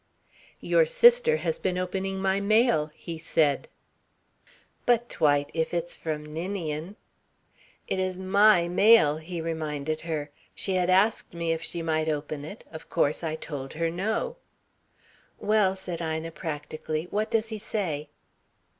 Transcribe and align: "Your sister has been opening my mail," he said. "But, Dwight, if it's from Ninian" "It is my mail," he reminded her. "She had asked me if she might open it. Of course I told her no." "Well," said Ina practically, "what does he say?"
"Your 0.61 0.87
sister 0.87 1.37
has 1.37 1.59
been 1.59 1.77
opening 1.77 2.19
my 2.19 2.39
mail," 2.39 2.89
he 2.95 3.19
said. 3.19 3.67
"But, 4.87 5.07
Dwight, 5.09 5.51
if 5.53 5.75
it's 5.75 5.95
from 5.95 6.25
Ninian" 6.25 6.95
"It 7.87 7.99
is 7.99 8.17
my 8.17 8.67
mail," 8.67 9.17
he 9.17 9.41
reminded 9.41 10.01
her. 10.01 10.31
"She 10.55 10.73
had 10.73 10.89
asked 10.89 11.35
me 11.35 11.51
if 11.51 11.61
she 11.61 11.83
might 11.83 12.09
open 12.09 12.43
it. 12.43 12.63
Of 12.71 12.89
course 12.89 13.23
I 13.23 13.35
told 13.35 13.73
her 13.73 13.91
no." 13.91 14.37
"Well," 15.37 15.75
said 15.75 16.01
Ina 16.01 16.31
practically, 16.31 17.03
"what 17.11 17.29
does 17.29 17.49
he 17.49 17.59
say?" 17.59 18.09